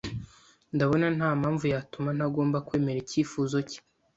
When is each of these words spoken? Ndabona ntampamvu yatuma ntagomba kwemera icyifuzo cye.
Ndabona 0.75 1.07
ntampamvu 1.17 1.65
yatuma 1.73 2.09
ntagomba 2.17 2.63
kwemera 2.67 3.01
icyifuzo 3.03 3.57
cye. 3.69 3.79